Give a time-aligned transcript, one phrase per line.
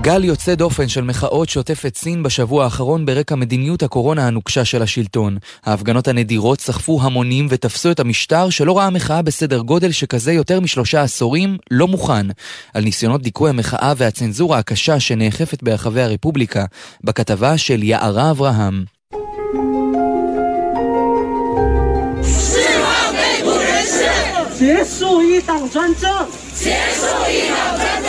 [0.00, 4.82] גל יוצא דופן של מחאות שוטף את סין בשבוע האחרון ברקע מדיניות הקורונה הנוקשה של
[4.82, 5.38] השלטון.
[5.64, 11.02] ההפגנות הנדירות סחפו המונים ותפסו את המשטר שלא ראה מחאה בסדר גודל שכזה יותר משלושה
[11.02, 12.26] עשורים, לא מוכן.
[12.74, 16.64] על ניסיונות דיכוי המחאה והצנזורה הקשה שנאכפת ברחבי הרפובליקה,
[17.04, 18.84] בכתבה של יערה אברהם.
[24.60, 26.04] 结束一党专政！
[26.54, 26.68] 结
[27.00, 28.08] 束一党专政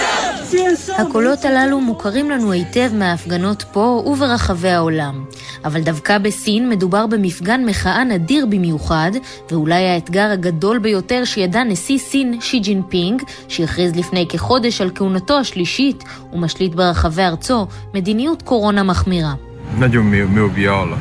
[0.98, 5.24] ！הקולות הללו מוכרים לנו היטב מההפגנות פה וברחבי העולם.
[5.64, 9.10] אבל דווקא בסין מדובר במפגן מחאה נדיר במיוחד,
[9.50, 16.04] ואולי האתגר הגדול ביותר שידע נשיא סין שי ג'ינפינג, שהכריז לפני כחודש על כהונתו השלישית
[16.32, 19.34] ומשליט ברחבי ארצו מדיניות קורונה מחמירה.
[19.80, 20.96] 那就没有没有必要了，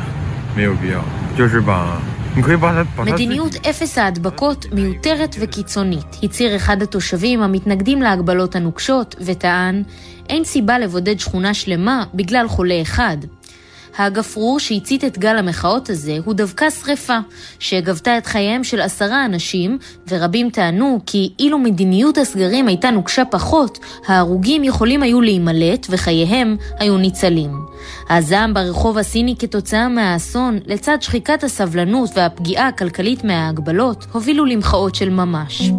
[0.55, 0.99] 没有必要，
[1.37, 2.01] 就是把
[2.98, 9.82] מדיניות אפס ההדבקות מיותרת וקיצונית, הצהיר אחד התושבים המתנגדים להגבלות הנוקשות, וטען,
[10.28, 13.16] אין סיבה לבודד שכונה שלמה בגלל חולה אחד.
[14.04, 17.18] הגפרור שהצית את גל המחאות הזה הוא דווקא שרפה,
[17.58, 23.78] שגבתה את חייהם של עשרה אנשים, ורבים טענו כי אילו מדיניות הסגרים הייתה נוקשה פחות,
[24.06, 27.50] ההרוגים יכולים היו להימלט וחייהם היו ניצלים.
[28.10, 35.70] הזעם ברחוב הסיני כתוצאה מהאסון, לצד שחיקת הסבלנות והפגיעה הכלכלית מההגבלות, הובילו למחאות של ממש.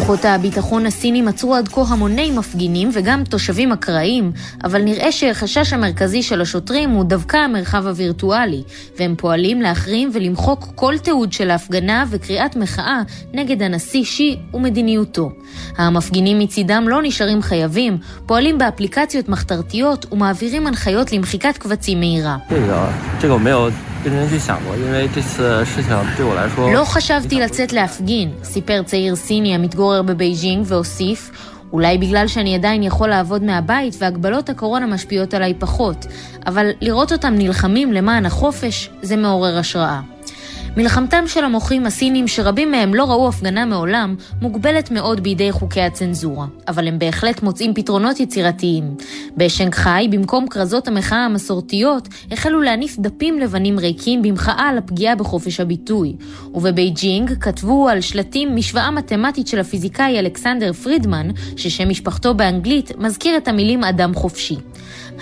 [0.00, 4.32] כוחות הביטחון הסינים עצרו עד כה המוני מפגינים וגם תושבים אקראיים,
[4.64, 8.62] אבל נראה שהחשש המרכזי של השוטרים הוא דווקא המרחב הווירטואלי,
[8.98, 13.00] והם פועלים להחרים ולמחוק כל תיעוד של ההפגנה וקריאת מחאה
[13.32, 15.30] נגד הנשיא שי ומדיניותו.
[15.76, 22.36] המפגינים מצידם לא נשארים חייבים, פועלים באפליקציות מחתרתיות ומעבירים הנחיות למחיקת קבצים מהירה.
[26.72, 31.30] לא חשבתי לצאת להפגין, סיפר צעיר סיני המתגורר בבייג'ינג והוסיף,
[31.72, 36.06] אולי בגלל שאני עדיין יכול לעבוד מהבית והגבלות הקורונה משפיעות עליי פחות,
[36.46, 40.00] אבל לראות אותם נלחמים למען החופש זה מעורר השראה.
[40.76, 46.46] מלחמתם של המוחים הסינים, שרבים מהם לא ראו הפגנה מעולם, מוגבלת מאוד בידי חוקי הצנזורה.
[46.68, 48.94] אבל הם בהחלט מוצאים פתרונות יצירתיים.
[49.36, 56.16] בשנגחאי, במקום כרזות המחאה המסורתיות, החלו להניף דפים לבנים ריקים במחאה על הפגיעה בחופש הביטוי.
[56.54, 63.48] ובבייג'ינג כתבו על שלטים משוואה מתמטית של הפיזיקאי אלכסנדר פרידמן, ששם משפחתו באנגלית מזכיר את
[63.48, 64.56] המילים אדם חופשי.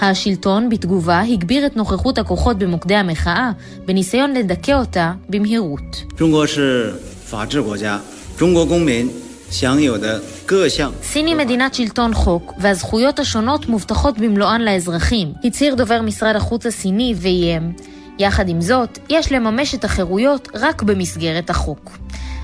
[0.00, 3.50] השלטון בתגובה הגביר את נוכחות הכוחות במוקדי המחאה,
[3.86, 6.02] בניסיון לדכא אותה במהירות.
[11.02, 17.14] סין היא מדינת שלטון חוק, והזכויות השונות מובטחות במלואן לאזרחים, הצהיר דובר משרד החוץ הסיני
[17.16, 17.72] ואיים.
[18.18, 21.98] יחד עם זאת, יש לממש את החירויות רק במסגרת החוק.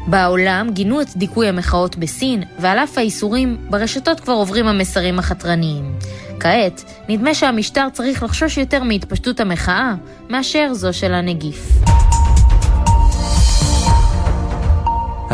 [0.06, 5.93] בעולם גינו את דיכוי המחאות בסין, ועל אף האיסורים, ברשתות כבר עוברים המסרים החתרניים.
[6.41, 9.95] כעת, נדמה שהמשטר צריך לחשוש יותר מהתפשטות המחאה,
[10.31, 11.94] מאשר זו של הנגיף.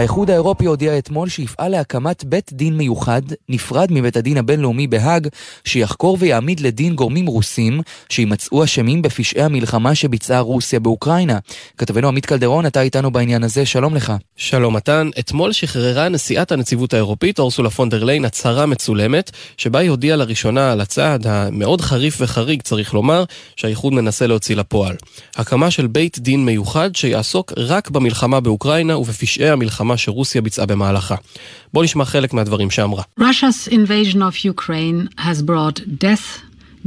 [0.01, 5.29] האיחוד האירופי הודיע אתמול שיפעל להקמת בית דין מיוחד, נפרד מבית הדין הבינלאומי בהאג,
[5.65, 11.39] שיחקור ויעמיד לדין גורמים רוסים שימצאו אשמים בפשעי המלחמה שביצעה רוסיה באוקראינה.
[11.79, 14.13] כתבנו עמית קלדרון, אתה איתנו בעניין הזה, שלום לך.
[14.37, 19.91] שלום מתן, אתמול שחררה נשיאת הנציבות האירופית, אורסולה פון דר ליין, הצהרה מצולמת, שבה היא
[19.91, 23.25] הודיעה לראשונה על הצעד המאוד חריף וחריג, צריך לומר,
[23.57, 24.97] שהאיחוד מנסה להוציא לפועל.
[25.37, 31.15] הקמה של בית דין מיוחד שיעסוק רק במלחמה באוקראינה ובפשעי המלחמה המלחמה שרוסיה ביצעה במהלכה.
[31.73, 33.03] בוא נשמע חלק מהדברים שאמרה.
[33.21, 36.27] Russia's invasion of Ukraine has brought death,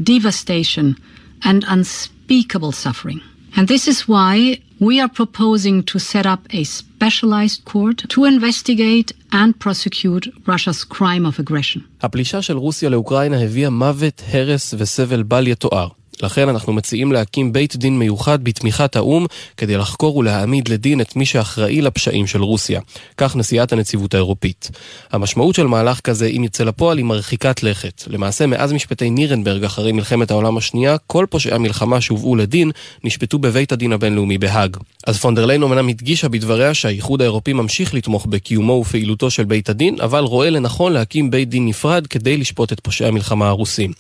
[0.04, 0.96] devastation
[1.44, 3.20] and unspeakable suffering.
[3.56, 9.10] And this is why we are proposing to set up a specialized court to investigate
[9.42, 11.82] and prosecute Russia's crime of aggression.
[12.02, 15.88] הפלישה של רוסיה לאוקראינה הביאה מוות, הרס וסבל בל יתואר.
[16.24, 19.26] לכן אנחנו מציעים להקים בית דין מיוחד בתמיכת האו"ם
[19.58, 22.82] כדי לחקור ולהעמיד לדין את מי שאחראי לפשעים של רוסיה.
[23.18, 24.72] כך נשיאת הנציבות האירופית.
[25.12, 28.04] המשמעות של מהלך כזה, אם יצא לפועל, היא מרחיקת לכת.
[28.08, 32.72] למעשה, מאז משפטי נירנברג אחרי מלחמת העולם השנייה, כל פושעי המלחמה שהובאו לדין
[33.04, 34.78] נשפטו בבית הדין הבינלאומי בהאג.
[35.08, 39.70] אז פון דר ליין אומנם הדגישה בדבריה שהאיחוד האירופי ממשיך לתמוך בקיומו ופעילותו של בית
[39.70, 43.92] הדין, אבל רואה לנכון להקים בית דין נפרד כדי לשפוט את פושעי המלחמה הרוסים.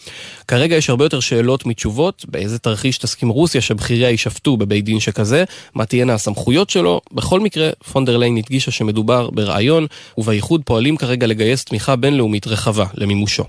[0.47, 5.43] כרגע יש הרבה יותר שאלות מתשובות, באיזה תרחיש תסכים רוסיה שבכיריה יישפטו בבית דין שכזה,
[5.75, 7.01] מה תהיינה הסמכויות שלו.
[7.11, 9.87] בכל מקרה, פונדרליין הדגישה שמדובר ברעיון,
[10.17, 13.43] ובאיחוד פועלים כרגע לגייס תמיכה בינלאומית רחבה למימושו.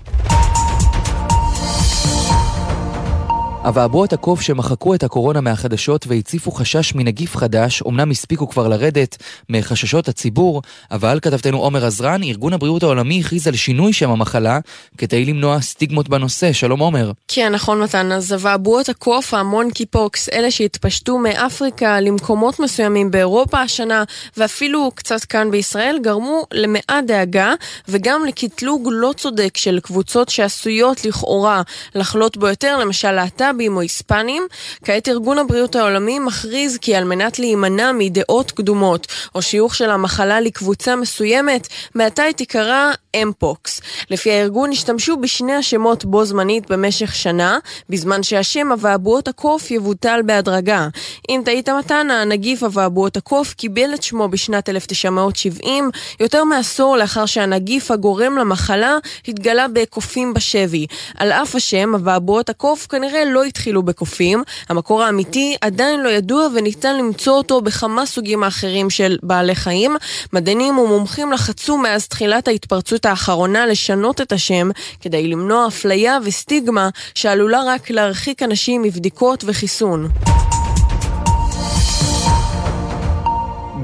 [3.67, 9.17] אבעבועות הקוף שמחקו את הקורונה מהחדשות והציפו חשש מנגיף חדש, אמנם הספיקו כבר לרדת
[9.49, 14.59] מחששות הציבור, אבל כתבתנו עומר עזרן, ארגון הבריאות העולמי הכריז על שינוי שם המחלה
[14.97, 16.53] כדי למנוע סטיגמות בנושא.
[16.53, 17.11] שלום עומר.
[17.27, 18.11] כן, נכון מתן.
[18.11, 24.03] אז אבעבועות הקוף, המונקי פוקס, אלה שהתפשטו מאפריקה למקומות מסוימים באירופה השנה,
[24.37, 27.53] ואפילו קצת כאן בישראל, גרמו למעט דאגה,
[27.87, 31.61] וגם לקטלוג לא צודק של קבוצות שעשויות לכאורה
[31.95, 33.11] לחלות בו יותר, למשל
[33.55, 34.47] להט"בים או היספנים.
[34.83, 40.41] כעת ארגון הבריאות העולמי מכריז כי על מנת להימנע מדעות קדומות, או שיוך של המחלה
[40.41, 42.91] לקבוצה מסוימת, מעתה היא תיקרא
[43.21, 43.81] אמפוקס.
[44.09, 47.57] לפי הארגון השתמשו בשני השמות בו זמנית במשך שנה,
[47.89, 50.87] בזמן שהשם אבעבועות הקוף יבוטל בהדרגה.
[51.29, 57.91] אם תהית מתן, הנגיף אבעבועות הקוף קיבל את שמו בשנת 1970, יותר מעשור לאחר שהנגיף
[57.91, 58.97] הגורם למחלה
[59.27, 60.87] התגלה בקופים בשבי.
[61.17, 66.97] על אף השם, אבעבועות הקוף כנראה לא התחילו בקופים, המקור האמיתי עדיין לא ידוע וניתן
[66.97, 69.95] למצוא אותו בכמה סוגים אחרים של בעלי חיים.
[70.33, 74.69] מדענים ומומחים לחצו מאז תחילת ההתפרצות האחרונה לשנות את השם
[75.01, 80.09] כדי למנוע אפליה וסטיגמה שעלולה רק להרחיק אנשים מבדיקות וחיסון.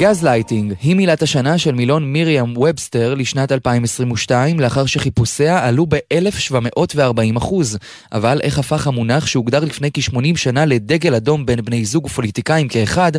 [0.02, 7.78] גזלייטינג היא מילת השנה של מילון מיריאם ובסטר לשנת 2022 לאחר שחיפושיה עלו ב-1740 אחוז.
[8.12, 13.12] אבל איך הפך המונח שהוגדר לפני כ-80 שנה לדגל אדום בין בני זוג ופוליטיקאים כאחד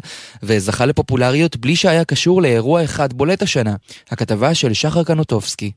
[0.43, 3.75] וזכה לפופולריות בלי שהיה קשור לאירוע אחד בולט השנה?
[4.11, 5.71] הכתבה של שחר קנוטובסקי.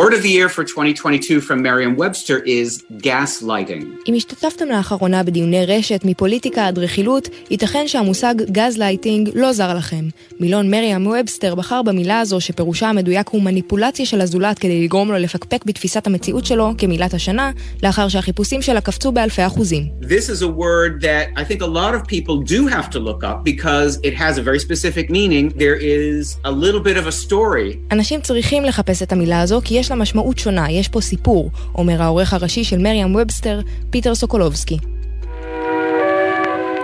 [0.00, 3.84] Word of the year for 2022 from Merriam-Webster is gaslighting.
[4.08, 10.04] אם השתתפתם לאחרונה בדיוני רשת מפוליטיקה עד רכילות, ייתכן שהמושג גזלייטינג לא זר לכם.
[10.40, 15.18] מילון מריאם ובסטר בחר במילה הזו שפירושה המדויק הוא מניפולציה של הזולת כדי לגרום לו
[15.18, 17.50] לפקפק בתפיסת המציאות שלו כמילת השנה,
[17.82, 19.86] לאחר שהחיפושים שלה קפצו באלפי אחוזים.
[20.02, 23.24] This is a word that I think a lot of people do have to look
[23.24, 25.48] up because it has a very specific meaning.
[25.58, 27.76] There is a little bit of a story.
[27.92, 32.02] אנשים צריכים לחפש את המילה הזו כי יש לה משמעות שונה, יש פה סיפור, אומר
[32.02, 34.78] העורך הראשי של מריאם ובסטר, פיטר סוקולובסקי.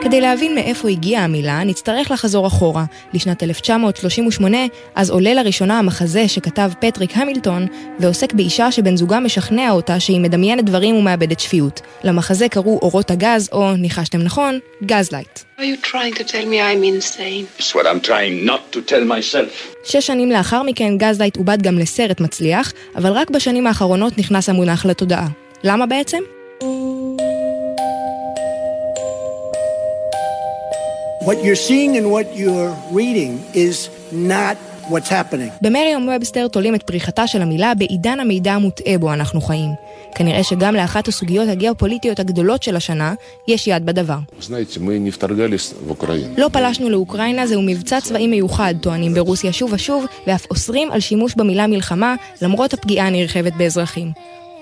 [0.08, 2.84] כדי להבין מאיפה הגיעה המילה, נצטרך לחזור אחורה,
[3.14, 4.58] לשנת 1938,
[4.94, 7.66] אז עולה לראשונה המחזה שכתב פטריק המילטון,
[7.98, 11.80] ועוסק באישה שבן זוגה משכנע אותה שהיא מדמיינת דברים ומאבדת שפיות.
[12.04, 15.40] למחזה קראו אורות הגז, או, ניחשתם נכון, גזלייט.
[19.84, 24.86] שש שנים לאחר מכן גזלייט עובד גם לסרט מצליח, אבל רק בשנים האחרונות נכנס המונח
[24.86, 25.26] לתודעה.
[25.64, 26.18] למה בעצם?
[31.28, 33.32] What you're seeing and what you're reading
[33.64, 33.76] is
[34.12, 34.56] not
[34.90, 35.50] what's happening.
[35.62, 39.70] במריום ובסטר תולים את פריחתה של המילה בעידן המידע המוטעה בו אנחנו חיים.
[40.14, 43.14] כנראה שגם לאחת הסוגיות הגיאופוליטיות הגדולות של השנה,
[43.48, 44.18] יש יד בדבר.
[46.36, 51.34] לא פלשנו לאוקראינה, זהו מבצע צבאי מיוחד, טוענים ברוסיה שוב ושוב, ואף אוסרים על שימוש
[51.34, 54.12] במילה מלחמה, למרות הפגיעה הנרחבת באזרחים.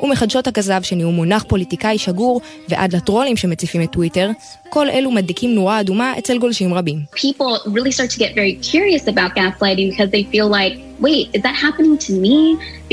[0.03, 4.31] ומחדשות הכזב שנהיו מונח פוליטיקאי שגור, ועד לטרולים שמציפים את טוויטר,
[4.69, 6.99] כל אלו מדליקים נורה אדומה אצל גולשים רבים.
[7.15, 11.43] People really start to get very curious about gaslighting because they feel like, wait, is
[11.43, 12.39] that happening to me?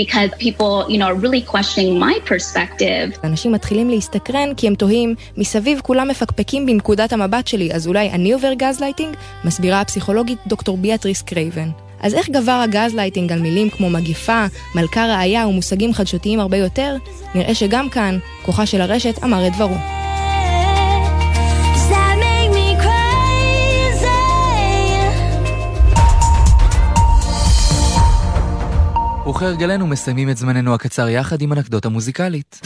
[0.02, 3.20] Because people, you know, are really questioning my perspective.
[3.24, 8.34] אנשים מתחילים להסתקרן כי הם תוהים, מסביב כולם מפקפקים בנקודת המבט שלי, אז אולי אני
[8.34, 9.16] עובר גזלייטינג?
[9.46, 11.70] מסבירה הפסיכולוגית דוקטור ביאטריס קרייבן.
[12.03, 14.45] אז איך גבר הגזלייטינג על מילים כמו מגיפה,
[14.75, 16.95] מלכה רעיה ומושגים חדשותיים הרבה יותר?
[17.36, 19.75] נראה שגם כאן, כוחה של הרשת אמר את דברו.
[29.29, 32.62] וכהרגלנו מסיימים את זמננו הקצר יחד עם אנקדוטה מוזיקלית.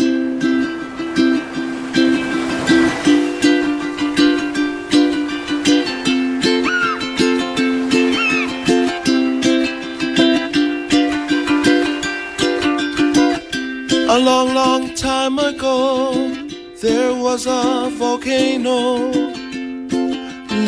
[16.81, 19.09] There was a volcano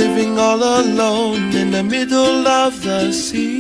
[0.02, 3.59] living all alone in the middle of the sea.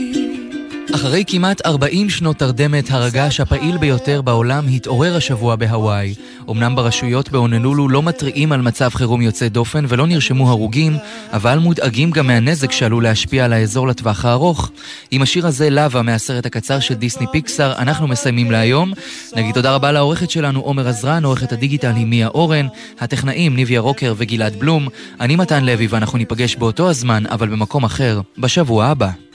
[0.96, 6.14] אחרי כמעט 40 שנות תרדמת, הרגש הפעיל ביותר בעולם התעורר השבוע בהוואי.
[6.50, 10.98] אמנם ברשויות בהוננולו לא מתריעים על מצב חירום יוצא דופן ולא נרשמו הרוגים,
[11.34, 14.72] אבל מודאגים גם מהנזק שעלול להשפיע על האזור לטווח הארוך.
[15.12, 18.94] עם השיר הזה, לאווה, מהסרט הקצר של דיסני פיקסאר, אנחנו מסיימים להיום.
[19.36, 22.68] נגיד תודה רבה לעורכת שלנו, עומר עזרן, עורכת הדיגיטל היא מיה אורן,
[23.00, 24.88] הטכנאים ניביה רוקר וגלעד בלום.
[25.20, 29.29] אני מתן לוי ואנחנו ניפגש באותו הזמן, אבל במקום אחר, בשבוע הבא.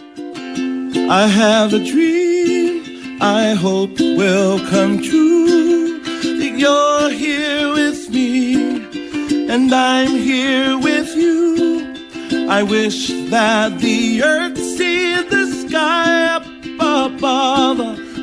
[0.97, 2.65] I have a dream
[3.21, 6.01] I hope will come true.
[6.03, 8.55] That you're here with me,
[9.49, 11.95] and I'm here with you.
[12.51, 16.45] I wish that the earth see the sky up
[16.81, 17.79] above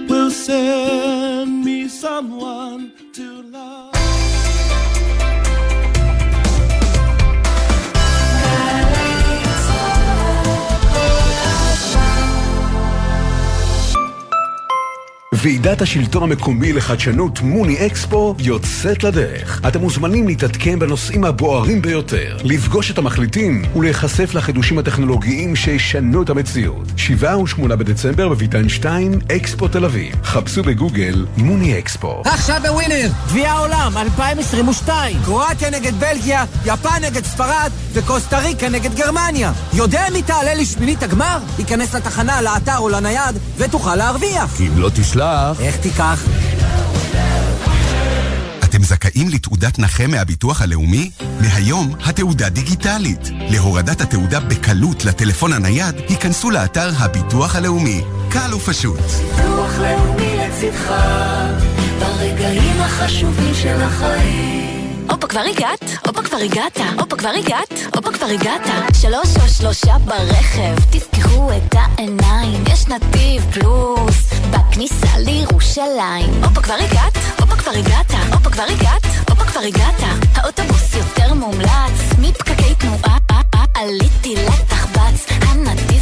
[0.10, 4.01] will send me someone to love.
[15.44, 19.62] ועידת השלטון המקומי לחדשנות מוני אקספו יוצאת לדרך.
[19.68, 26.88] אתם מוזמנים להתעדכן בנושאים הבוערים ביותר, לפגוש את המחליטים ולהיחשף לחידושים הטכנולוגיים שישנו את המציאות.
[26.98, 30.16] 7 ו-8 בדצמבר בביתן 2, אקספו תל אביב.
[30.24, 32.22] חפשו בגוגל מוני אקספו.
[32.26, 35.18] עכשיו בווינר, גביע העולם 2022.
[35.26, 39.52] קרואטיה נגד בלגיה, יפן נגד ספרד וקוסטה ריקה נגד גרמניה.
[39.74, 41.38] יודע מי תעלה לשמינית הגמר?
[41.60, 44.62] ייכנס לתחנה, לאתר או לנייד ותוכל להרוויח.
[44.62, 45.31] אם לא תשלח...
[45.60, 46.24] איך תיקח?
[48.64, 51.12] אתם זכאים לתעודת נכה מהביטוח הלאומי?
[51.42, 53.30] מהיום התעודה דיגיטלית.
[53.50, 58.02] להורדת התעודה בקלות לטלפון הנייד, היכנסו לאתר הביטוח הלאומי.
[58.30, 59.00] קל ופשוט.
[59.00, 60.94] ביטוח לאומי לצדך,
[62.00, 64.62] ברגעים החשובים של החיים.
[65.10, 68.62] הופה כבר הגעת, הופה כבר הגעת, הופה כבר הגעת, הופה כבר הגעת.
[69.02, 74.01] שלוש או שלושה ברכב, תפקחו את העיניים, יש נתיב פלוס,
[74.72, 76.44] בכניסה לירושלים.
[76.44, 80.04] הופה כבר הגעת, הופה כבר הגעת, הופה כבר הגעת, הופה כבר הגעת.
[80.36, 83.18] האוטובוס יותר מומלץ, מפקקי תנועה,
[83.76, 85.41] עליתי לתחבץ,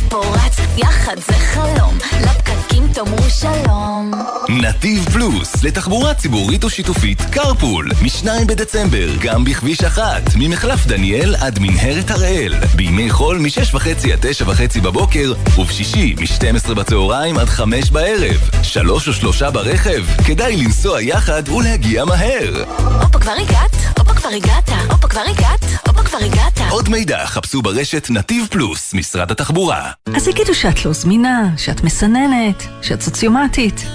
[0.09, 4.11] פורץ, יחד זה חלום, לפקקים תאמרו שלום.
[4.49, 12.11] נתיב פלוס, לתחבורה ציבורית ושיתופית קרפול, מ-2 בדצמבר, גם בכביש אחת, ממחלף דניאל עד מנהרת
[12.11, 18.49] הראל, בימי חול מ-6.5 עד 9.5 בבוקר, ובשישי מ-12 בצהריים עד 5 בערב.
[18.63, 22.63] שלוש או שלושה ברכב, כדאי לנסוע יחד ולהגיע מהר.
[23.01, 25.65] הופה כבר הגעת, הופה כבר הגעת, הופה כבר הגעת,
[26.09, 26.59] כבר הגעת.
[26.69, 29.91] עוד מידע חפשו ברשת נתיב פלוס, משרד התחבורה.
[30.15, 33.85] אז יגידו שאת לא זמינה, שאת מסננת, שאת סוציומטית.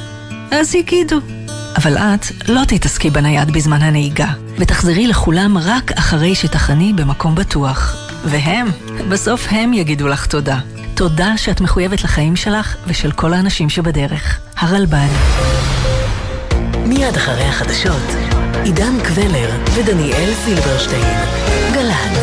[0.51, 1.17] אז יגידו.
[1.77, 7.97] אבל את לא תתעסקי בנייד בזמן הנהיגה, ותחזרי לכולם רק אחרי שתחני במקום בטוח.
[8.25, 8.67] והם,
[9.09, 10.59] בסוף הם יגידו לך תודה.
[10.95, 14.39] תודה שאת מחויבת לחיים שלך ושל כל האנשים שבדרך.
[14.57, 15.09] הרלב"ד.
[16.87, 18.34] מיד אחרי החדשות,
[18.65, 21.19] עידן קבלר ודניאל סילברשטיין.
[21.75, 22.15] גל"צ